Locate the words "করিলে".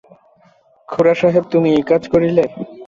2.13-2.43